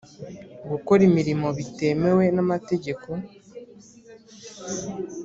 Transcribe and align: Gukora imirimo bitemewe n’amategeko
Gukora 0.69 1.01
imirimo 1.09 1.47
bitemewe 1.57 2.23
n’amategeko 2.35 3.07